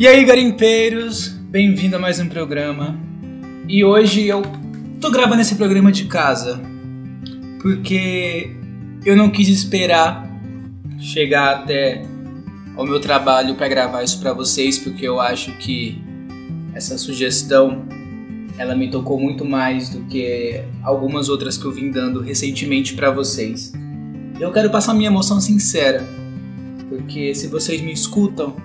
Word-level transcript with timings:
E 0.00 0.08
aí, 0.08 0.24
garimpeiros, 0.24 1.28
bem-vindo 1.28 1.94
a 1.94 1.98
mais 1.98 2.18
um 2.18 2.26
programa. 2.26 2.98
E 3.68 3.84
hoje 3.84 4.26
eu 4.26 4.40
tô 4.98 5.10
gravando 5.10 5.42
esse 5.42 5.56
programa 5.56 5.92
de 5.92 6.06
casa 6.06 6.58
porque 7.60 8.50
eu 9.04 9.14
não 9.14 9.28
quis 9.28 9.46
esperar 9.48 10.26
chegar 10.98 11.54
até 11.54 12.02
ao 12.78 12.86
meu 12.86 12.98
trabalho 12.98 13.56
para 13.56 13.68
gravar 13.68 14.02
isso 14.02 14.18
para 14.20 14.32
vocês, 14.32 14.78
porque 14.78 15.06
eu 15.06 15.20
acho 15.20 15.52
que 15.58 16.02
essa 16.72 16.96
sugestão 16.96 17.84
ela 18.56 18.74
me 18.74 18.90
tocou 18.90 19.20
muito 19.20 19.44
mais 19.44 19.90
do 19.90 20.06
que 20.06 20.62
algumas 20.82 21.28
outras 21.28 21.58
que 21.58 21.66
eu 21.66 21.72
vim 21.72 21.90
dando 21.90 22.22
recentemente 22.22 22.94
para 22.94 23.10
vocês. 23.10 23.70
Eu 24.40 24.50
quero 24.50 24.70
passar 24.70 24.94
minha 24.94 25.10
emoção 25.10 25.42
sincera, 25.42 26.02
porque 26.88 27.34
se 27.34 27.48
vocês 27.48 27.82
me 27.82 27.92
escutam, 27.92 28.56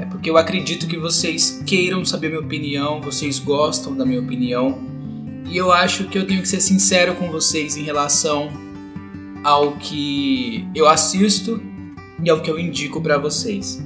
é 0.00 0.06
porque 0.06 0.30
eu 0.30 0.38
acredito 0.38 0.86
que 0.86 0.96
vocês 0.96 1.62
queiram 1.66 2.04
saber 2.06 2.28
minha 2.28 2.40
opinião, 2.40 3.02
vocês 3.02 3.38
gostam 3.38 3.94
da 3.94 4.06
minha 4.06 4.20
opinião, 4.20 4.78
e 5.44 5.56
eu 5.56 5.70
acho 5.70 6.04
que 6.04 6.16
eu 6.16 6.26
tenho 6.26 6.40
que 6.40 6.48
ser 6.48 6.60
sincero 6.60 7.14
com 7.16 7.30
vocês 7.30 7.76
em 7.76 7.82
relação 7.82 8.50
ao 9.44 9.72
que 9.72 10.66
eu 10.74 10.88
assisto 10.88 11.62
e 12.22 12.30
ao 12.30 12.40
que 12.40 12.50
eu 12.50 12.58
indico 12.58 13.02
para 13.02 13.18
vocês. 13.18 13.84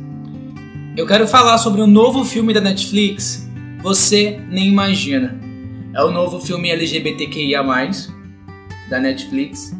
Eu 0.96 1.04
quero 1.04 1.26
falar 1.26 1.58
sobre 1.58 1.82
um 1.82 1.86
novo 1.86 2.24
filme 2.24 2.54
da 2.54 2.60
Netflix, 2.60 3.50
Você 3.82 4.40
Nem 4.48 4.68
Imagina. 4.68 5.40
É 5.92 6.04
o 6.04 6.12
novo 6.12 6.38
filme 6.38 6.70
LGBTQIA+, 6.70 7.62
da 8.88 9.00
Netflix. 9.00 9.74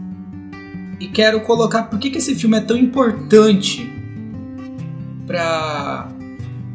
E 0.98 1.06
quero 1.06 1.40
colocar 1.42 1.84
por 1.84 1.98
que, 2.00 2.10
que 2.10 2.18
esse 2.18 2.34
filme 2.34 2.56
é 2.56 2.60
tão 2.60 2.76
importante 2.76 3.88
para 5.26 6.13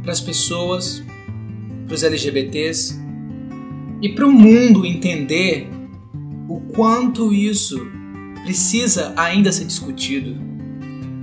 as 0.08 0.22
pessoas, 0.22 1.04
para 1.86 1.96
os 1.96 2.04
LGBTs 2.04 3.00
e 4.02 4.10
para 4.10 4.26
o 4.26 4.32
mundo 4.32 4.86
entender 4.86 5.68
o 6.48 6.62
quanto 6.74 7.34
isso 7.34 7.80
precisa 8.44 9.14
ainda 9.16 9.52
ser 9.52 9.66
discutido, 9.66 10.36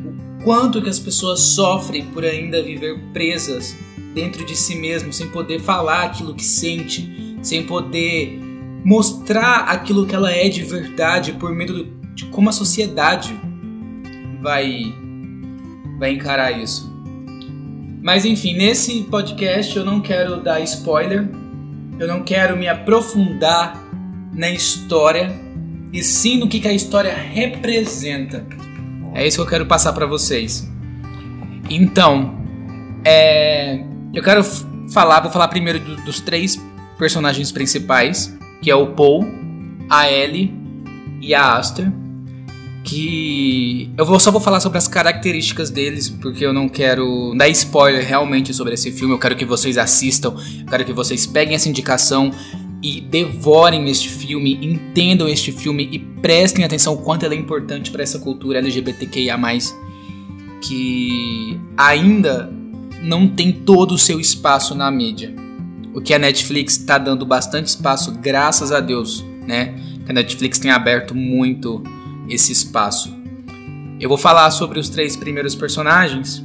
o 0.05 0.45
quanto 0.45 0.83
que 0.83 0.89
as 0.89 0.99
pessoas 0.99 1.41
sofrem 1.41 2.07
por 2.07 2.25
ainda 2.25 2.63
viver 2.63 2.99
presas 3.13 3.77
dentro 4.15 4.45
de 4.45 4.57
si 4.57 4.77
mesmo, 4.77 5.13
sem 5.13 5.29
poder 5.29 5.61
falar 5.61 6.05
aquilo 6.05 6.35
que 6.35 6.45
sente, 6.45 7.37
sem 7.43 7.65
poder 7.65 8.41
mostrar 8.85 9.65
aquilo 9.69 10.07
que 10.07 10.15
ela 10.15 10.31
é 10.31 10.49
de 10.49 10.63
verdade 10.63 11.33
por 11.33 11.53
medo 11.53 11.85
de 12.15 12.27
como 12.27 12.49
a 12.49 12.53
sociedade 12.53 13.39
vai 14.41 14.95
vai 15.99 16.13
encarar 16.13 16.53
isso. 16.53 16.96
Mas 18.07 18.25
enfim, 18.25 18.55
nesse 18.55 19.03
podcast 19.03 19.77
eu 19.77 19.85
não 19.85 20.01
quero 20.01 20.41
dar 20.41 20.61
spoiler, 20.61 21.29
eu 21.99 22.07
não 22.07 22.23
quero 22.23 22.57
me 22.57 22.69
aprofundar 22.69 23.83
na 24.33 24.49
história 24.49 25.35
e 25.93 26.05
sim 26.05 26.39
no 26.39 26.47
que, 26.47 26.61
que 26.61 26.69
a 26.69 26.73
história 26.73 27.13
representa. 27.13 28.47
É 29.13 29.27
isso 29.27 29.39
que 29.39 29.43
eu 29.43 29.49
quero 29.49 29.67
passar 29.67 29.93
para 29.93 30.07
vocês. 30.07 30.71
Então, 31.69 32.39
é, 33.05 33.83
eu 34.15 34.23
quero 34.23 34.45
falar, 34.93 35.19
vou 35.19 35.33
falar 35.33 35.49
primeiro 35.49 35.81
do, 35.81 35.97
dos 36.05 36.21
três 36.21 36.57
personagens 36.97 37.51
principais, 37.51 38.39
que 38.63 38.71
é 38.71 38.77
o 38.77 38.87
Paul, 38.93 39.27
a 39.91 40.09
Ellie 40.09 40.55
e 41.21 41.35
a 41.35 41.57
Aster 41.57 41.91
que 42.87 43.91
eu 43.99 44.07
vou, 44.07 44.21
só 44.21 44.31
vou 44.31 44.41
falar 44.41 44.61
sobre 44.61 44.79
as 44.79 44.87
características 44.87 45.71
deles, 45.71 46.09
porque 46.09 46.47
eu 46.47 46.53
não 46.53 46.69
quero 46.69 47.35
dar 47.37 47.49
spoiler 47.49 48.07
realmente 48.07 48.55
sobre 48.55 48.75
esse 48.75 48.93
filme. 48.93 49.13
Eu 49.13 49.19
quero 49.19 49.35
que 49.35 49.45
vocês 49.45 49.77
assistam, 49.77 50.37
eu 50.61 50.67
quero 50.67 50.85
que 50.85 50.93
vocês 50.93 51.27
peguem 51.27 51.57
essa 51.57 51.69
indicação 51.69 52.31
e 52.81 53.01
devorem 53.01 53.91
este 53.91 54.09
filme, 54.09 54.57
entendam 54.63 55.29
este 55.29 55.51
filme 55.51 55.89
e 55.91 55.99
prestem 55.99 56.65
atenção 56.65 56.95
o 56.95 56.99
quanto 56.99 57.27
ele 57.27 57.35
é 57.35 57.39
importante 57.39 57.91
para 57.91 58.05
essa 58.05 58.21
cultura 58.21 58.59
LGBTQIA+, 58.59 59.37
que 60.63 61.59
ainda 61.77 62.53
não 63.03 63.27
tem 63.27 63.51
todo 63.51 63.95
o 63.95 63.99
seu 63.99 64.21
espaço 64.21 64.77
na 64.77 64.89
mídia. 64.93 65.35
O 65.93 66.01
que 66.01 66.15
a 66.15 66.19
Netflix 66.21 66.77
está 66.77 66.99
dando 66.99 67.27
bastante 67.27 67.67
espaço, 67.67 68.13
graças 68.13 68.71
a 68.71 68.79
Deus, 68.79 69.25
né? 69.45 69.75
A 70.09 70.13
Netflix 70.13 70.61
tem 70.61 70.71
aberto 70.71 71.17
muito 71.17 71.83
esse 72.29 72.53
espaço. 72.53 73.15
Eu 74.01 74.09
vou 74.09 74.19
falar 74.19 74.51
sobre 74.51 74.79
os 74.79 74.89
três 74.89 75.17
primeiros 75.17 75.55
personagens, 75.55 76.45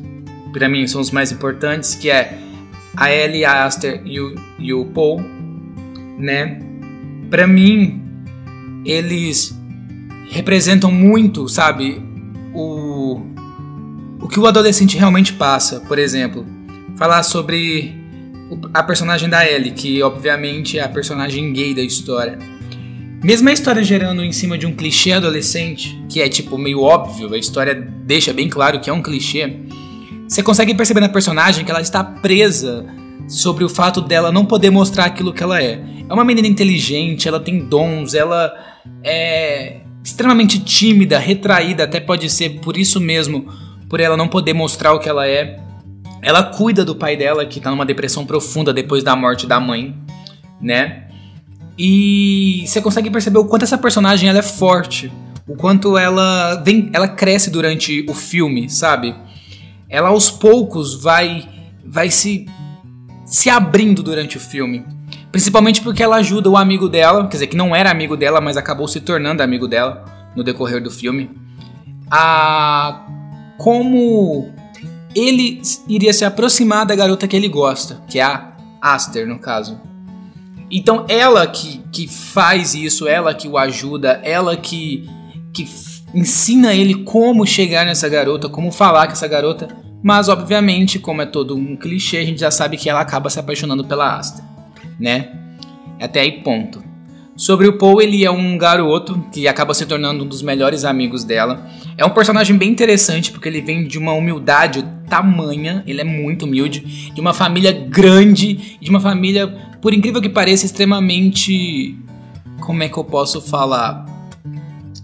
para 0.53 0.68
mim 0.68 0.86
são 0.88 1.02
os 1.02 1.12
mais 1.12 1.31
importantes, 1.31 1.96
que 1.96 2.09
é 2.09 2.38
a 2.96 3.12
Ellie, 3.12 3.46
a 3.46 3.66
Aster 3.66 4.02
e 4.06 4.20
o, 4.20 4.36
e 4.59 4.74
o 4.74 4.86
Paul, 4.86 5.22
né? 6.18 6.59
Para 7.30 7.47
mim, 7.47 8.02
eles 8.86 9.58
representam 10.30 10.91
muito, 10.91 11.47
sabe, 11.47 12.02
o, 12.53 13.22
o 14.20 14.28
que 14.28 14.40
o 14.40 14.46
adolescente 14.46 14.97
realmente 14.97 15.34
passa. 15.34 15.80
Por 15.81 15.97
exemplo, 15.97 16.46
falar 16.97 17.24
sobre 17.24 17.96
a 18.74 18.84
personagem 18.84 19.30
da 19.30 19.50
Ellie, 19.50 19.72
que 19.72 20.02
obviamente 20.03 20.78
é 20.78 20.84
a 20.84 20.90
personagem 20.90 21.53
gay 21.53 21.74
da 21.74 21.81
história. 21.81 22.38
Mesmo 23.24 23.50
a 23.50 23.54
história 23.54 23.84
gerando 23.84 24.24
em 24.24 24.32
cima 24.32 24.58
de 24.58 24.66
um 24.66 24.76
clichê 24.76 25.12
adolescente, 25.12 26.04
que 26.09 26.20
é 26.20 26.28
tipo 26.28 26.58
meio 26.58 26.82
óbvio, 26.82 27.32
a 27.32 27.38
história 27.38 27.76
deixa 27.76 28.34
bem 28.34 28.50
claro 28.50 28.80
que 28.80 28.90
é 28.90 28.94
um 28.94 29.02
clichê, 29.02 29.59
você 30.28 30.42
consegue 30.42 30.74
perceber 30.74 31.02
na 31.02 31.09
personagem 31.09 31.64
que 31.64 31.70
ela 31.70 31.82
está 31.82 32.04
presa 32.04 32.84
sobre 33.28 33.64
o 33.64 33.70
fato 33.70 34.02
dela 34.02 34.32
não 34.32 34.44
poder 34.44 34.72
mostrar 34.72 35.06
aquilo 35.06 35.32
que 35.34 35.44
ela 35.44 35.62
é. 35.62 35.84
É 36.09 36.14
uma 36.14 36.26
menina 36.26 36.48
inteligente, 36.48 37.28
ela 37.28 37.40
tem 37.40 37.59
dons, 37.59 38.16
ela 38.16 38.52
é 39.04 39.82
extremamente 40.03 40.59
tímida, 40.59 41.20
retraída, 41.20 41.84
até 41.84 42.00
pode 42.00 42.28
ser 42.28 42.59
por 42.62 42.76
isso 42.76 43.00
mesmo, 43.00 43.46
por 43.88 44.00
ela 44.00 44.18
não 44.18 44.28
poder 44.28 44.53
mostrar 44.53 44.94
o 44.94 45.00
que 45.00 45.08
ela 45.08 45.28
é. 45.28 45.59
Ela 46.24 46.42
cuida 46.42 46.84
do 46.84 46.96
pai 46.96 47.16
dela, 47.16 47.46
que 47.46 47.59
está 47.59 47.70
numa 47.70 47.86
depressão 47.86 48.26
profunda 48.26 48.74
depois 48.74 49.03
da 49.03 49.16
morte 49.16 49.46
da 49.46 49.59
mãe, 49.59 49.96
né? 50.59 51.11
E 51.78 52.64
você 52.68 52.82
consegue 52.82 53.09
perceber 53.09 53.40
o 53.40 53.46
quanto 53.46 53.64
essa 53.64 53.78
personagem 53.78 54.30
ela 54.30 54.40
é 54.40 54.44
forte, 54.44 55.12
o 55.48 55.56
quanto 55.56 55.98
ela 55.98 56.56
vem, 56.56 56.90
ela 56.94 57.08
cresce 57.08 57.50
durante 57.50 58.06
o 58.09 58.14
filme, 58.14 58.70
sabe? 58.70 59.16
Ela 59.90 60.09
aos 60.09 60.30
poucos 60.30 61.02
vai 61.02 61.48
vai 61.86 62.09
se 62.09 62.46
se 63.26 63.50
abrindo 63.50 64.04
durante 64.04 64.38
o 64.38 64.40
filme. 64.40 64.86
Principalmente 65.32 65.82
porque 65.82 66.04
ela 66.04 66.18
ajuda 66.18 66.50
o 66.50 66.58
amigo 66.58 66.90
dela, 66.90 67.24
quer 67.24 67.38
dizer, 67.38 67.48
que 67.48 67.56
não 67.56 67.74
era 67.74 67.90
amigo 67.90 68.18
dela, 68.18 68.42
mas 68.42 68.58
acabou 68.58 68.88
se 68.88 69.00
tornando 69.00 69.42
amigo 69.42 69.68
dela 69.68 70.03
no 70.36 70.44
decorrer 70.44 70.84
do 70.84 70.92
filme. 70.92 71.32
A 72.09 73.06
como 73.58 74.52
ele 75.16 75.62
iria 75.88 76.12
se 76.14 76.26
aproximar 76.26 76.86
da 76.86 76.96
garota 76.96 77.28
que 77.28 77.36
ele 77.36 77.48
gosta, 77.48 78.02
que 78.09 78.20
é 78.20 78.24
a 78.24 78.53
Aster, 78.82 79.28
no 79.28 79.40
caso. 79.40 79.80
Então 80.72 81.06
ela 81.09 81.46
que, 81.46 81.82
que 81.92 82.08
faz 82.08 82.74
isso, 82.74 83.08
ela 83.08 83.34
que 83.34 83.48
o 83.48 83.58
ajuda, 83.58 84.22
ela 84.24 84.56
que, 84.56 85.08
que 85.54 85.68
ensina 86.16 86.74
ele 86.74 86.96
como 87.04 87.46
chegar 87.46 87.86
nessa 87.86 88.08
garota, 88.08 88.48
como 88.48 88.72
falar 88.72 89.08
com 89.08 89.14
essa 89.14 89.28
garota. 89.28 89.68
Mas 90.02 90.30
obviamente, 90.30 90.98
como 90.98 91.22
é 91.22 91.26
todo 91.26 91.56
um 91.56 91.76
clichê, 91.76 92.18
a 92.18 92.26
gente 92.26 92.40
já 92.40 92.50
sabe 92.50 92.78
que 92.78 92.90
ela 92.90 93.02
acaba 93.02 93.30
se 93.30 93.40
apaixonando 93.40 93.84
pela 93.86 94.18
Asta, 94.18 94.44
né? 95.00 95.30
Até 96.00 96.22
aí 96.22 96.42
ponto. 96.42 96.82
Sobre 97.36 97.68
o 97.68 97.78
Paul, 97.78 98.02
ele 98.02 98.24
é 98.24 98.32
um 98.32 98.58
garoto 98.58 99.26
que 99.32 99.48
acaba 99.48 99.74
se 99.74 99.86
tornando 99.86 100.24
um 100.24 100.28
dos 100.28 100.42
melhores 100.42 100.84
amigos 100.86 101.24
dela. 101.24 101.68
É 101.98 102.06
um 102.06 102.09
personagem 102.09 102.56
bem 102.58 102.70
interessante 102.70 103.32
porque 103.32 103.48
ele 103.48 103.62
vem 103.62 103.88
de 103.88 103.98
uma 103.98 104.14
humildade 104.14 104.86
tamanha, 105.09 105.84
ele 105.88 106.02
é 106.02 106.03
muito 106.03 106.46
humilde, 106.46 107.12
de 107.14 107.20
uma 107.20 107.34
família 107.34 107.72
grande, 107.72 108.78
de 108.79 108.90
uma 108.90 109.00
família 109.00 109.71
por 109.82 109.94
incrível 109.94 110.22
que 110.22 110.30
pareça, 110.30 110.66
extremamente. 110.66 111.98
Como 112.60 112.84
é 112.84 112.90
que 112.90 112.98
eu 112.98 113.04
posso 113.04 113.42
falar? 113.42 114.06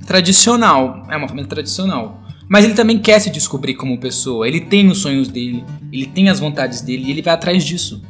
Tradicional. 0.06 1.04
É 1.10 1.18
uma 1.18 1.28
família 1.28 1.50
tradicional. 1.50 2.24
Mas 2.48 2.64
ele 2.64 2.76
também 2.76 3.00
quer 3.00 3.20
se 3.20 3.30
descobrir 3.30 3.74
como 3.74 4.00
pessoa. 4.00 4.48
Ele 4.48 4.62
tem 4.62 4.88
os 4.88 5.00
sonhos 5.00 5.28
dele, 5.28 5.66
ele 5.92 6.06
tem 6.06 6.30
as 6.30 6.40
vontades 6.40 6.82
dele 6.82 7.06
e 7.08 7.12
ele 7.12 7.22
vai 7.22 7.34
atrás 7.34 7.66
disso. 7.66 8.02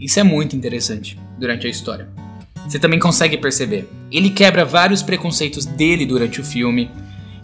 Isso 0.00 0.18
é 0.18 0.22
muito 0.22 0.56
interessante 0.56 1.18
durante 1.38 1.66
a 1.66 1.70
história. 1.70 2.08
Você 2.66 2.78
também 2.78 2.98
consegue 2.98 3.36
perceber. 3.36 3.86
Ele 4.10 4.30
quebra 4.30 4.64
vários 4.64 5.02
preconceitos 5.02 5.66
dele 5.66 6.06
durante 6.06 6.40
o 6.40 6.44
filme. 6.44 6.90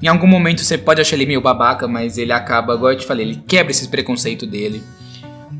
Em 0.00 0.06
algum 0.06 0.26
momento 0.26 0.62
você 0.62 0.78
pode 0.78 1.00
achar 1.00 1.16
ele 1.16 1.26
meio 1.26 1.40
babaca, 1.40 1.86
mas 1.88 2.16
ele 2.16 2.32
acaba, 2.32 2.72
agora 2.72 2.94
eu 2.94 2.98
te 2.98 3.06
falei, 3.06 3.26
ele 3.26 3.42
quebra 3.46 3.72
esses 3.72 3.86
preconceitos 3.86 4.48
dele 4.48 4.82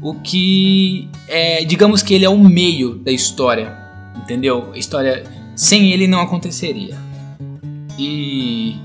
o 0.03 0.15
que 0.15 1.09
é, 1.29 1.65
digamos 1.65 2.03
que 2.03 2.15
ele 2.15 2.25
é 2.25 2.29
o 2.29 2.39
meio 2.39 2.95
da 2.97 3.11
história, 3.11 3.77
entendeu? 4.17 4.71
A 4.73 4.79
história 4.79 5.25
sem 5.55 5.93
ele 5.93 6.07
não 6.07 6.21
aconteceria. 6.21 6.97
E 7.99 8.77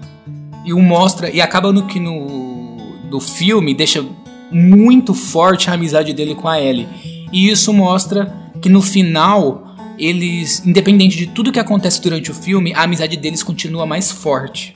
e 0.63 0.73
o 0.73 0.79
mostra 0.79 1.29
e 1.29 1.41
acaba 1.41 1.71
no 1.71 1.87
que 1.87 1.99
no 1.99 2.77
do 3.09 3.19
filme 3.19 3.73
deixa 3.73 4.05
muito 4.51 5.13
forte 5.13 5.69
a 5.69 5.73
amizade 5.73 6.13
dele 6.13 6.35
com 6.35 6.47
a 6.47 6.61
Ellie. 6.61 6.87
E 7.31 7.49
isso 7.49 7.73
mostra 7.73 8.33
que 8.61 8.69
no 8.69 8.81
final, 8.81 9.75
eles, 9.97 10.65
independente 10.65 11.17
de 11.17 11.27
tudo 11.27 11.51
que 11.51 11.59
acontece 11.59 12.01
durante 12.01 12.31
o 12.31 12.33
filme, 12.33 12.73
a 12.73 12.83
amizade 12.83 13.17
deles 13.17 13.43
continua 13.43 13.85
mais 13.85 14.11
forte. 14.11 14.73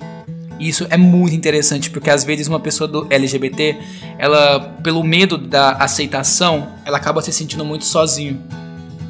Isso 0.60 0.88
é 0.90 0.98
muito 0.98 1.36
interessante 1.36 1.90
porque 1.90 2.10
às 2.10 2.24
vezes 2.24 2.48
uma 2.48 2.60
pessoa 2.60 2.88
do 2.88 3.08
LGBT, 3.10 3.78
ela 4.18 4.60
pelo 4.82 5.04
medo 5.04 5.38
da 5.38 5.72
aceitação, 5.72 6.70
ela 6.86 6.98
acaba 6.98 7.22
se 7.22 7.32
sentindo 7.32 7.66
muito 7.66 7.86
sozinho. 7.86 8.42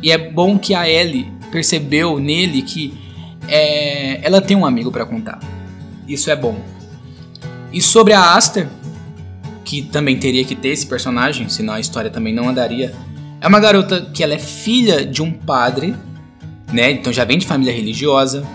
E 0.01 0.11
é 0.11 0.17
bom 0.17 0.57
que 0.57 0.73
a 0.73 0.89
Ellie 0.89 1.31
percebeu 1.51 2.19
nele 2.19 2.61
que 2.61 2.93
é, 3.47 4.25
ela 4.25 4.41
tem 4.41 4.57
um 4.57 4.65
amigo 4.65 4.91
para 4.91 5.05
contar. 5.05 5.39
Isso 6.07 6.29
é 6.29 6.35
bom. 6.35 6.59
E 7.71 7.81
sobre 7.81 8.13
a 8.13 8.35
Aster, 8.35 8.67
que 9.63 9.81
também 9.81 10.17
teria 10.17 10.45
que 10.45 10.55
ter 10.55 10.69
esse 10.69 10.85
personagem, 10.85 11.49
senão 11.49 11.73
a 11.73 11.79
história 11.79 12.09
também 12.09 12.33
não 12.33 12.47
andaria. 12.49 12.93
É 13.41 13.47
uma 13.47 13.59
garota 13.59 14.01
que 14.13 14.23
ela 14.23 14.33
é 14.33 14.39
filha 14.39 15.05
de 15.05 15.21
um 15.21 15.31
padre, 15.31 15.95
né? 16.71 16.91
Então 16.91 17.11
já 17.11 17.25
vem 17.25 17.37
de 17.37 17.45
família 17.45 17.73
religiosa, 17.73 18.45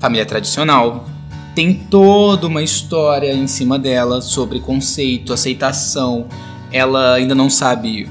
família 0.00 0.24
tradicional. 0.24 1.08
Tem 1.54 1.74
toda 1.74 2.46
uma 2.46 2.62
história 2.62 3.32
em 3.32 3.46
cima 3.46 3.78
dela 3.78 4.20
sobre 4.20 4.60
conceito, 4.60 5.32
aceitação. 5.32 6.26
Ela 6.72 7.14
ainda 7.14 7.34
não 7.34 7.48
sabe 7.48 8.08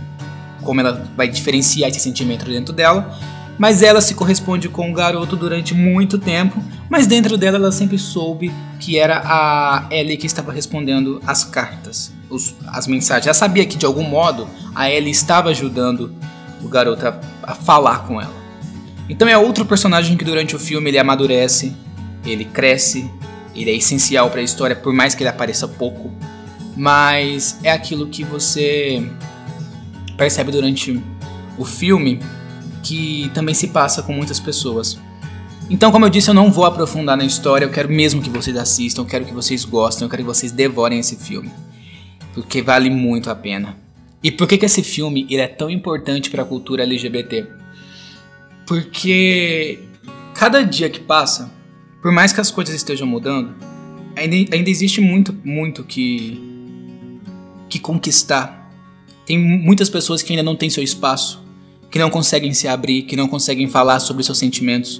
como 0.61 0.79
ela 0.79 1.05
vai 1.17 1.27
diferenciar 1.27 1.89
esse 1.89 1.99
sentimento 1.99 2.45
dentro 2.45 2.73
dela 2.73 3.19
mas 3.57 3.81
ela 3.81 4.01
se 4.01 4.15
corresponde 4.15 4.67
com 4.67 4.89
o 4.89 4.93
garoto 4.93 5.35
durante 5.35 5.73
muito 5.73 6.17
tempo, 6.17 6.61
mas 6.89 7.07
dentro 7.07 7.37
dela 7.37 7.57
ela 7.57 7.71
sempre 7.71 7.97
soube 7.97 8.51
que 8.79 8.97
era 8.97 9.21
a 9.23 9.85
Ellie 9.91 10.17
que 10.17 10.25
estava 10.25 10.51
respondendo 10.51 11.21
as 11.25 11.43
cartas, 11.43 12.11
os, 12.29 12.55
as 12.67 12.87
mensagens. 12.87 13.27
Ela 13.27 13.33
sabia 13.33 13.65
que 13.65 13.77
de 13.77 13.85
algum 13.85 14.03
modo 14.03 14.47
a 14.73 14.89
Ellie 14.89 15.11
estava 15.11 15.49
ajudando 15.49 16.13
o 16.63 16.67
garoto 16.67 17.07
a, 17.07 17.19
a 17.43 17.55
falar 17.55 18.07
com 18.07 18.19
ela. 18.19 18.33
Então 19.07 19.27
é 19.27 19.37
outro 19.37 19.65
personagem 19.65 20.17
que 20.17 20.25
durante 20.25 20.55
o 20.55 20.59
filme 20.59 20.89
ele 20.89 20.97
amadurece, 20.97 21.73
ele 22.25 22.45
cresce, 22.45 23.09
ele 23.55 23.71
é 23.71 23.75
essencial 23.75 24.29
para 24.29 24.41
a 24.41 24.43
história, 24.43 24.75
por 24.75 24.93
mais 24.93 25.15
que 25.15 25.23
ele 25.23 25.29
apareça 25.29 25.67
pouco, 25.67 26.11
mas 26.75 27.57
é 27.63 27.71
aquilo 27.71 28.07
que 28.07 28.23
você 28.23 29.07
percebe 30.17 30.51
durante 30.51 31.01
o 31.57 31.65
filme 31.65 32.19
que 32.81 33.31
também 33.33 33.55
se 33.55 33.67
passa 33.67 34.03
com 34.03 34.13
muitas 34.13 34.39
pessoas. 34.39 34.99
Então, 35.69 35.91
como 35.91 36.05
eu 36.05 36.09
disse, 36.09 36.29
eu 36.29 36.33
não 36.33 36.51
vou 36.51 36.65
aprofundar 36.65 37.15
na 37.15 37.23
história, 37.23 37.65
eu 37.65 37.71
quero 37.71 37.89
mesmo 37.89 38.21
que 38.21 38.29
vocês 38.29 38.57
assistam, 38.57 39.01
eu 39.01 39.05
quero 39.05 39.25
que 39.25 39.33
vocês 39.33 39.63
gostem, 39.63 40.05
eu 40.05 40.09
quero 40.09 40.23
que 40.23 40.27
vocês 40.27 40.51
devorem 40.51 40.99
esse 40.99 41.15
filme. 41.15 41.49
Porque 42.33 42.61
vale 42.61 42.89
muito 42.89 43.29
a 43.29 43.35
pena. 43.35 43.77
E 44.21 44.31
por 44.31 44.47
que, 44.47 44.57
que 44.57 44.65
esse 44.65 44.83
filme 44.83 45.25
ele 45.29 45.41
é 45.41 45.47
tão 45.47 45.69
importante 45.69 46.29
para 46.29 46.43
a 46.43 46.45
cultura 46.45 46.83
LGBT? 46.83 47.47
Porque 48.65 49.79
cada 50.33 50.63
dia 50.63 50.89
que 50.89 50.99
passa, 50.99 51.51
por 52.03 52.11
mais 52.11 52.31
que 52.31 52.39
as 52.39 52.51
coisas 52.51 52.75
estejam 52.75 53.07
mudando, 53.07 53.55
ainda, 54.15 54.55
ainda 54.55 54.69
existe 54.69 55.01
muito, 55.01 55.35
muito 55.43 55.83
que, 55.83 57.19
que 57.67 57.79
conquistar. 57.79 58.71
Tem 59.25 59.39
muitas 59.39 59.89
pessoas 59.89 60.21
que 60.21 60.33
ainda 60.33 60.43
não 60.43 60.55
têm 60.55 60.69
seu 60.69 60.83
espaço 60.83 61.41
que 61.93 61.99
não 61.99 62.09
conseguem 62.09 62.51
se 62.55 62.67
abrir, 62.67 63.03
que 63.03 63.15
não 63.15 63.27
conseguem 63.27 63.67
falar 63.67 63.99
sobre 63.99 64.23
seus 64.23 64.39
sentimentos, 64.39 64.99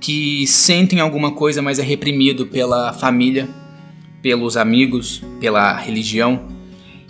que 0.00 0.44
sentem 0.44 0.98
alguma 0.98 1.30
coisa, 1.30 1.62
mas 1.62 1.78
é 1.78 1.84
reprimido 1.84 2.46
pela 2.46 2.92
família, 2.92 3.48
pelos 4.20 4.56
amigos, 4.56 5.22
pela 5.38 5.76
religião. 5.76 6.48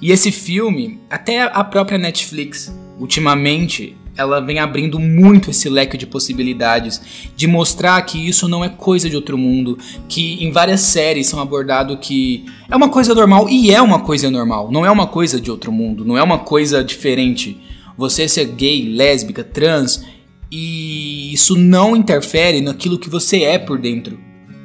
E 0.03 0.13
esse 0.13 0.31
filme, 0.31 1.01
até 1.09 1.45
a 1.45 1.65
própria 1.65 1.97
Netflix, 1.97 2.71
ultimamente, 3.01 3.97
ela 4.17 4.41
vem 4.41 4.59
abrindo 4.59 4.99
muito 4.99 5.51
esse 5.51 5.69
leque 5.69 5.97
de 5.97 6.07
possibilidades, 6.07 7.29
de 7.35 7.47
mostrar 7.47 8.01
que 8.03 8.27
isso 8.27 8.49
não 8.49 8.65
é 8.65 8.69
coisa 8.69 9.11
de 9.11 9.17
outro 9.17 9.37
mundo, 9.37 9.79
que 10.09 10.43
em 10.45 10.51
várias 10.51 10.81
séries 10.81 11.27
são 11.27 11.41
abordado 11.41 11.97
que 11.99 12.45
é 12.71 12.77
uma 12.77 12.89
coisa 12.89 13.15
normal 13.15 13.49
e 13.49 13.71
é 13.71 13.81
uma 13.81 14.01
coisa 14.01 14.31
normal, 14.31 14.71
não 14.71 14.85
é 14.87 14.91
uma 14.91 15.07
coisa 15.07 15.41
de 15.41 15.51
outro 15.51 15.71
mundo, 15.71 16.05
não 16.05 16.17
é 16.17 16.23
uma 16.23 16.39
coisa 16.39 16.83
diferente 16.83 17.61
você 17.97 18.29
ser 18.29 18.47
gay, 18.47 18.95
lésbica, 18.95 19.43
trans, 19.43 20.05
e 20.51 21.33
isso 21.33 21.57
não 21.57 21.97
interfere 21.97 22.61
naquilo 22.61 22.99
que 22.99 23.09
você 23.09 23.43
é 23.43 23.59
por 23.59 23.79
dentro. 23.79 24.19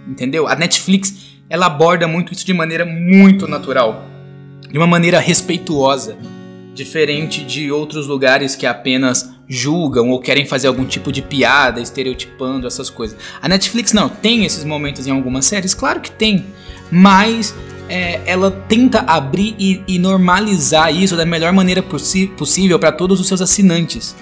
Entendeu? 0.08 0.48
A 0.48 0.56
Netflix 0.56 1.32
ela 1.50 1.66
aborda 1.66 2.08
muito 2.08 2.34
isso 2.34 2.46
de 2.46 2.54
maneira 2.54 2.86
muito 2.86 3.48
natural, 3.48 4.06
de 4.70 4.78
uma 4.78 4.88
maneira 4.88 5.20
respeituosa, 5.20 6.18
diferente 6.74 7.44
de 7.44 7.72
outros 7.72 8.08
lugares 8.08 8.56
que 8.56 8.66
apenas 8.66 9.31
julgam 9.54 10.10
ou 10.12 10.20
querem 10.22 10.46
fazer 10.46 10.70
algum 10.70 10.86
tipo 10.86 11.12
de 11.12 11.22
piada, 11.22 11.82
estereotipando 11.82 12.66
essas 12.66 12.90
coisas. 12.90 13.18
A 13.42 13.50
Netflix 13.50 13.92
não 13.92 14.08
tem 14.08 14.46
esses 14.46 14.64
momentos 14.64 15.06
em 15.08 15.12
algumas 15.12 15.46
séries, 15.46 15.74
claro 15.74 16.00
que 16.00 16.10
tem, 16.10 16.46
mas 16.90 17.54
é, 17.90 18.22
ela 18.26 18.50
tenta 18.50 19.00
abrir 19.00 19.54
e, 19.60 19.84
e, 19.86 20.00
normalizar 20.00 20.96
isso 20.96 21.18
da 21.18 21.26
melhor 21.26 21.52
maneira 21.52 21.84
possível 21.84 22.80
para 22.80 22.94
todos 22.94 23.20
os 23.20 23.28
seus 23.28 23.42
assinantes. 23.42 24.16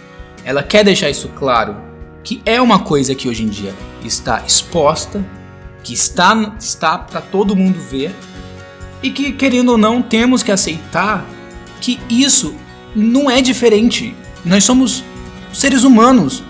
Ela 0.44 0.64
quer 0.64 0.84
deixar 0.84 1.12
isso 1.12 1.28
claro, 1.36 1.78
que 2.24 2.42
é 2.44 2.60
uma 2.60 2.80
coisa 2.80 3.14
que 3.14 3.30
hoje 3.30 3.44
em 3.44 3.50
dia 3.50 3.76
está 4.04 4.44
exposta, 4.48 5.24
que 5.84 5.94
está, 5.94 6.56
está 6.60 6.98
para 6.98 7.22
todo 7.22 7.56
mundo 7.56 7.80
ver, 7.80 8.16
e 9.04 9.12
que, 9.12 9.32
querendo 9.32 9.74
ou 9.74 9.78
não, 9.78 10.02
temos 10.02 10.42
que 10.42 10.52
aceitar 10.52 11.24
que 11.80 12.00
isso 12.10 12.56
não 12.96 13.30
é 13.30 13.44
diferente. 13.44 14.16
Nós 14.44 14.64
somos 14.64 15.04
seres 15.54 15.84
humanos. 15.84 16.44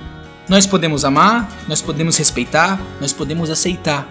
Nós 0.47 0.65
podemos 0.65 1.05
amar, 1.05 1.49
nós 1.67 1.81
podemos 1.81 2.17
respeitar, 2.17 2.79
nós 2.99 3.13
podemos 3.13 3.49
aceitar. 3.49 4.07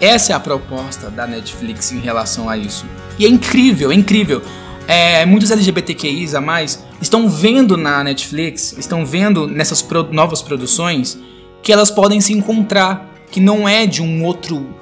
Essa 0.00 0.32
é 0.32 0.36
a 0.36 0.40
proposta 0.40 1.10
da 1.10 1.26
Netflix 1.26 1.92
em 1.92 2.00
relação 2.00 2.48
a 2.48 2.56
isso. 2.56 2.86
E 3.18 3.26
é 3.26 3.28
incrível, 3.28 3.92
é 3.92 3.94
incrível. 3.94 4.42
É, 4.88 5.26
muitos 5.26 5.50
LGBTQIs 5.50 6.34
a 6.34 6.40
mais 6.40 6.82
estão 7.00 7.28
vendo 7.28 7.76
na 7.76 8.02
Netflix, 8.02 8.74
estão 8.78 9.04
vendo 9.04 9.46
nessas 9.46 9.82
pro 9.82 10.10
novas 10.12 10.42
produções 10.42 11.18
que 11.62 11.72
elas 11.72 11.90
podem 11.90 12.20
se 12.20 12.32
encontrar, 12.32 13.08
que 13.30 13.38
não 13.38 13.68
é 13.68 13.86
de 13.86 14.02
um 14.02 14.24
outro 14.24 14.74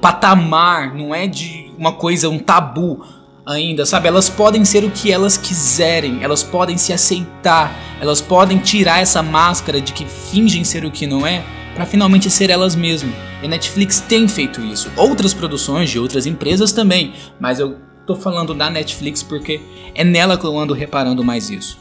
patamar, 0.00 0.94
não 0.94 1.14
é 1.14 1.26
de 1.26 1.70
uma 1.78 1.92
coisa, 1.92 2.28
um 2.28 2.38
tabu 2.38 3.04
ainda, 3.46 3.86
sabe? 3.86 4.08
Elas 4.08 4.28
podem 4.28 4.64
ser 4.64 4.84
o 4.84 4.90
que 4.90 5.12
elas 5.12 5.38
quiserem, 5.38 6.22
elas 6.22 6.42
podem 6.42 6.76
se 6.76 6.92
aceitar, 6.92 7.72
elas 8.00 8.20
podem 8.20 8.58
tirar 8.58 9.00
essa 9.00 9.22
máscara 9.22 9.80
de 9.80 9.92
que 9.92 10.04
fingem 10.04 10.64
ser 10.64 10.84
o 10.84 10.90
que 10.90 11.06
não 11.06 11.24
é 11.24 11.44
para 11.74 11.86
finalmente 11.86 12.28
ser 12.28 12.50
elas 12.50 12.74
mesmas. 12.74 13.14
E 13.42 13.46
Netflix 13.46 14.00
tem 14.00 14.26
feito 14.26 14.60
isso. 14.60 14.90
Outras 14.96 15.32
produções 15.32 15.90
de 15.90 15.98
outras 15.98 16.26
empresas 16.26 16.72
também, 16.72 17.14
mas 17.38 17.60
eu 17.60 17.76
tô 18.04 18.16
falando 18.16 18.52
da 18.52 18.68
Netflix 18.68 19.22
porque 19.22 19.60
é 19.94 20.02
nela 20.02 20.36
que 20.36 20.44
eu 20.44 20.58
ando 20.58 20.74
reparando 20.74 21.22
mais 21.22 21.48
isso. 21.50 21.78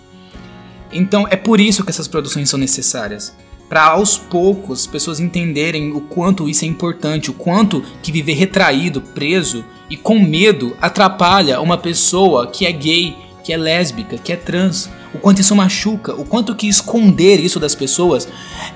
Então 0.91 1.27
é 1.29 1.35
por 1.35 1.59
isso 1.59 1.83
que 1.83 1.89
essas 1.89 2.07
produções 2.07 2.49
são 2.49 2.59
necessárias. 2.59 3.35
Para 3.67 3.85
aos 3.85 4.17
poucos 4.17 4.81
as 4.81 4.87
pessoas 4.87 5.19
entenderem 5.19 5.91
o 5.91 6.01
quanto 6.01 6.47
isso 6.47 6.65
é 6.65 6.67
importante, 6.67 7.31
o 7.31 7.33
quanto 7.33 7.83
que 8.01 8.11
viver 8.11 8.33
retraído, 8.33 9.01
preso 9.01 9.65
e 9.89 9.97
com 9.97 10.19
medo 10.19 10.75
atrapalha 10.79 11.59
uma 11.59 11.77
pessoa 11.77 12.47
que 12.47 12.65
é 12.65 12.71
gay, 12.71 13.15
que 13.43 13.51
é 13.51 13.57
lésbica, 13.57 14.17
que 14.17 14.31
é 14.31 14.35
trans, 14.35 14.89
o 15.13 15.17
quanto 15.17 15.39
isso 15.39 15.55
machuca, 15.55 16.13
o 16.13 16.25
quanto 16.25 16.55
que 16.55 16.67
esconder 16.67 17.39
isso 17.39 17.59
das 17.59 17.73
pessoas 17.73 18.27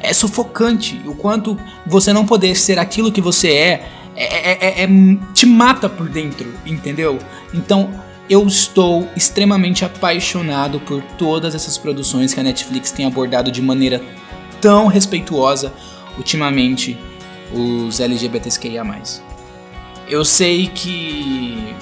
é 0.01 0.13
sufocante, 0.13 0.99
o 1.05 1.13
quanto 1.13 1.57
você 1.85 2.13
não 2.13 2.25
poder 2.25 2.55
ser 2.55 2.79
aquilo 2.79 3.11
que 3.11 3.21
você 3.21 3.49
é, 3.49 3.89
é, 4.15 4.51
é, 4.51 4.81
é, 4.81 4.83
é 4.83 4.87
te 5.33 5.45
mata 5.45 5.87
por 5.89 6.09
dentro, 6.09 6.53
entendeu? 6.65 7.19
Então 7.53 7.89
eu 8.29 8.45
estou 8.45 9.07
extremamente 9.15 9.83
apaixonado 9.83 10.79
por 10.79 11.01
todas 11.17 11.55
essas 11.55 11.77
produções 11.77 12.33
que 12.33 12.39
a 12.39 12.43
Netflix 12.43 12.91
tem 12.91 13.05
abordado 13.05 13.51
de 13.51 13.61
maneira 13.61 14.01
tão 14.61 14.87
respeituosa 14.87 15.73
ultimamente 16.17 16.97
os 17.51 17.99
LGBTQIA+. 17.99 18.85
Eu 20.07 20.25
sei 20.25 20.67
que 20.67 21.75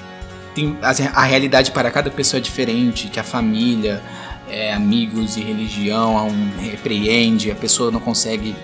tem 0.53 0.77
a, 0.81 1.21
a, 1.21 1.23
realidade 1.23 1.71
para 1.71 1.89
cada 1.91 2.09
pessoa 2.09 2.39
é 2.39 2.41
diferente, 2.41 3.07
que 3.07 3.19
a 3.19 3.23
família, 3.23 4.01
é, 4.49 4.73
amigos 4.73 5.37
e 5.37 5.41
religião 5.41 6.27
um, 6.27 6.51
repreende, 6.59 7.51
a 7.51 7.55
pessoa 7.55 7.91
não 7.91 7.99
consegue 7.99 8.55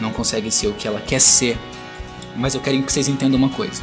não 0.00 0.10
consegue 0.10 0.50
ser 0.50 0.68
o 0.68 0.72
que 0.72 0.88
ela 0.88 1.00
quer 1.00 1.20
ser. 1.20 1.56
Mas 2.36 2.54
eu 2.54 2.60
quero 2.60 2.82
que 2.82 2.92
vocês 2.92 3.08
entendam 3.08 3.38
uma 3.38 3.48
coisa. 3.48 3.80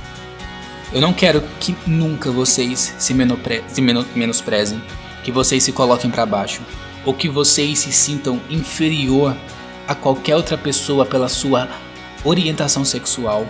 Eu 0.92 1.00
não 1.00 1.14
quero 1.14 1.42
que 1.60 1.76
nunca 1.88 2.30
vocês 2.30 2.94
se, 2.98 3.14
menopre 3.14 3.64
se 3.68 3.82
menosprezem, 3.82 4.82
que 5.24 5.32
vocês 5.32 5.64
se 5.64 5.72
coloquem 5.72 6.12
para 6.12 6.26
baixo, 6.26 6.62
ou 7.06 7.14
que 7.14 7.30
vocês 7.30 7.80
se 7.80 7.94
sintam 7.94 8.42
inferior 8.50 9.36
a 9.92 9.96
qualquer 9.96 10.36
outra 10.36 10.58
pessoa 10.58 11.06
pela 11.06 11.28
sua 11.28 11.68
orientação 12.24 12.86
sexual, 12.86 13.46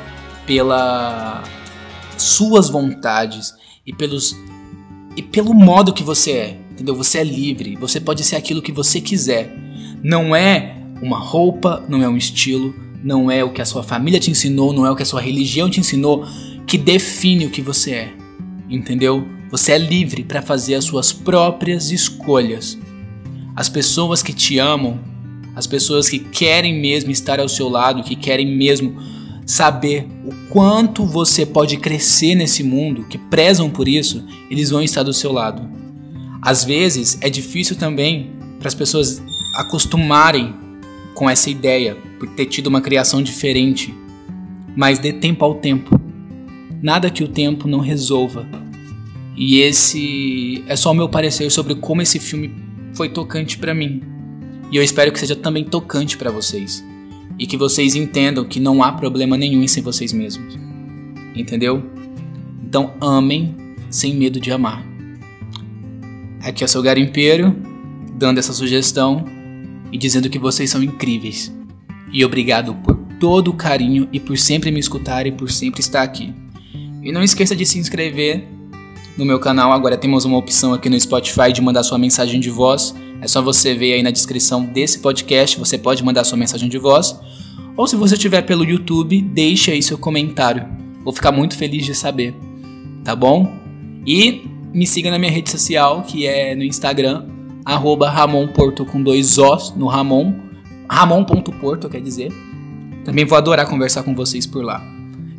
pela 0.46 1.44
suas 2.18 2.70
vontades 2.70 3.54
e 3.86 3.94
pelos 3.94 4.36
e 5.16 5.22
pelo 5.22 5.54
modo 5.54 5.94
que 5.94 6.04
você 6.04 6.32
é, 6.32 6.58
entendeu? 6.72 6.96
Você 6.96 7.20
é 7.20 7.24
livre, 7.24 7.76
você 7.76 8.00
pode 8.00 8.24
ser 8.24 8.38
aquilo 8.38 8.62
que 8.62 8.72
você 8.72 9.02
quiser. 9.02 9.54
Não 10.02 10.36
é 10.36 10.78
uma 11.02 11.20
roupa, 11.20 11.84
não 11.90 12.02
é 12.02 12.08
um 12.08 12.18
estilo, 12.18 12.74
não 13.04 13.30
é 13.30 13.44
o 13.44 13.52
que 13.52 13.62
a 13.62 13.66
sua 13.66 13.84
família 13.84 14.20
te 14.20 14.32
ensinou, 14.32 14.72
não 14.74 14.86
é 14.86 14.92
o 14.92 14.96
que 14.96 15.04
a 15.04 15.06
sua 15.06 15.22
religião 15.22 15.70
te 15.70 15.80
ensinou 15.80 16.26
que 16.66 16.78
define 16.78 17.46
o 17.46 17.50
que 17.50 17.62
você 17.62 17.92
é. 17.92 18.14
Entendeu? 18.70 19.28
Você 19.50 19.74
é 19.74 19.78
livre 19.78 20.24
para 20.24 20.42
fazer 20.42 20.76
as 20.76 20.86
suas 20.86 21.12
próprias 21.12 21.92
escolhas. 21.92 22.78
As 23.54 23.68
pessoas 23.68 24.24
que 24.24 24.32
te 24.32 24.58
amam, 24.58 24.98
as 25.56 25.68
pessoas 25.68 26.10
que 26.10 26.20
querem 26.20 26.80
mesmo 26.80 27.12
estar 27.12 27.40
ao 27.40 27.50
seu 27.50 27.68
lado, 27.68 28.04
que 28.04 28.16
querem 28.16 28.56
mesmo 28.56 28.96
saber 29.46 30.08
o 30.24 30.34
quanto 30.50 31.06
você 31.06 31.46
pode 31.46 31.78
crescer 31.78 32.36
nesse 32.36 32.64
mundo, 32.64 33.06
que 33.10 33.18
prezam 33.18 33.70
por 33.70 33.88
isso, 33.88 34.26
eles 34.50 34.70
vão 34.70 34.82
estar 34.82 35.04
do 35.04 35.14
seu 35.14 35.32
lado. 35.32 35.70
Às 36.42 36.64
vezes 36.64 37.18
é 37.22 37.30
difícil 37.30 37.76
também 37.76 38.32
para 38.60 38.68
as 38.68 38.76
pessoas 38.76 39.22
acostumarem 39.56 40.54
com 41.14 41.30
essa 41.30 41.50
ideia, 41.50 41.96
por 42.18 42.30
ter 42.30 42.46
tido 42.46 42.68
uma 42.68 42.82
criação 42.82 43.22
diferente. 43.22 43.94
Mas 44.76 45.00
dê 45.00 45.12
tempo 45.12 45.44
ao 45.44 45.56
tempo. 45.56 46.00
Nada 46.82 47.10
que 47.10 47.24
o 47.24 47.28
tempo 47.28 47.68
não 47.68 47.80
resolva. 47.80 48.48
E 49.36 49.60
esse 49.60 50.64
é 50.68 50.76
só 50.76 50.92
o 50.92 50.96
meu 50.96 51.10
parecer 51.10 51.50
sobre 51.52 51.76
como 51.76 52.02
esse 52.02 52.20
filme 52.20 52.56
foi 52.94 53.10
tocante 53.10 53.58
para 53.58 53.74
mim. 53.74 54.11
E 54.72 54.78
eu 54.78 54.84
espero 54.84 55.12
que 55.12 55.20
seja 55.20 55.36
também 55.36 55.64
tocante 55.64 56.18
para 56.18 56.32
vocês 56.32 56.84
e 57.38 57.46
que 57.46 57.58
vocês 57.58 57.96
entendam 57.96 58.46
que 58.46 58.60
não 58.60 58.82
há 58.84 58.92
problema 58.92 59.36
nenhum 59.36 59.62
em 59.64 59.68
ser 59.68 59.82
vocês 59.82 60.14
mesmos. 60.14 60.58
Entendeu? 61.36 61.84
Então 62.64 62.94
amem 63.02 63.56
sem 63.90 64.16
medo 64.16 64.40
de 64.40 64.52
amar. 64.52 64.86
Aqui 66.42 66.64
é 66.64 66.66
o 66.66 66.70
seu 66.70 66.82
garimpeiro, 66.82 67.56
dando 68.14 68.38
essa 68.38 68.54
sugestão 68.54 69.26
e 69.92 69.98
dizendo 69.98 70.30
que 70.30 70.40
vocês 70.40 70.70
são 70.70 70.82
incríveis. 70.82 71.54
E 72.14 72.24
obrigado 72.24 72.74
por 72.76 72.96
todo 73.20 73.50
o 73.50 73.54
carinho 73.54 74.08
e 74.12 74.20
por 74.20 74.38
sempre 74.38 74.72
me 74.72 74.80
escutar 74.80 75.28
e 75.28 75.32
por 75.32 75.52
sempre 75.52 75.82
estar 75.82 76.02
aqui. 76.02 76.34
E 77.04 77.12
não 77.12 77.22
esqueça 77.22 77.56
de 77.56 77.66
se 77.66 77.78
inscrever 77.78 78.48
no 79.18 79.26
meu 79.26 79.40
canal. 79.40 79.72
Agora 79.72 79.98
temos 79.98 80.26
uma 80.26 80.38
opção 80.38 80.74
aqui 80.74 80.90
no 80.90 81.00
Spotify 81.00 81.52
de 81.54 81.62
mandar 81.62 81.84
sua 81.84 81.98
mensagem 81.98 82.40
de 82.40 82.50
voz. 82.50 82.96
É 83.22 83.28
só 83.28 83.40
você 83.42 83.76
ver 83.76 83.94
aí 83.94 84.04
na 84.04 84.10
descrição 84.10 84.66
desse 84.66 85.00
podcast, 85.00 85.58
você 85.60 85.78
pode 85.78 86.04
mandar 86.04 86.24
sua 86.24 86.38
mensagem 86.38 86.68
de 86.68 86.80
voz. 86.80 87.18
Ou 87.78 87.88
se 87.88 87.96
você 87.96 88.16
estiver 88.16 88.42
pelo 88.42 88.64
YouTube, 88.64 89.22
deixe 89.22 89.72
aí 89.72 89.82
seu 89.82 89.98
comentário. 89.98 90.68
Vou 91.04 91.14
ficar 91.14 91.32
muito 91.32 91.56
feliz 91.56 91.86
de 91.86 91.94
saber. 91.94 92.34
Tá 93.04 93.16
bom? 93.16 93.56
E 94.06 94.42
me 94.74 94.88
siga 94.88 95.12
na 95.12 95.20
minha 95.20 95.32
rede 95.32 95.52
social, 95.52 96.02
que 96.02 96.26
é 96.26 96.56
no 96.56 96.64
Instagram, 96.64 97.28
arroba 97.64 98.10
Ramon 98.10 98.48
Porto 98.48 98.86
com 98.86 99.02
dois 99.02 99.38
Os 99.38 99.76
no 99.76 99.86
Ramon. 99.88 100.34
Ramon.porto, 100.90 101.90
quer 101.90 102.02
dizer. 102.02 102.32
Também 103.06 103.24
vou 103.24 103.38
adorar 103.38 103.68
conversar 103.68 104.04
com 104.04 104.16
vocês 104.16 104.48
por 104.48 104.64
lá. 104.64 104.84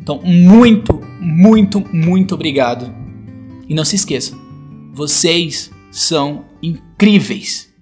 Então, 0.01 0.21
muito, 0.23 1.01
muito, 1.19 1.83
muito 1.93 2.35
obrigado. 2.35 2.93
E 3.67 3.73
não 3.73 3.85
se 3.85 3.95
esqueça, 3.95 4.37
vocês 4.93 5.71
são 5.91 6.45
incríveis. 6.61 7.72